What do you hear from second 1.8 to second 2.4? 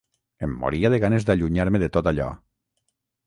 de tot allò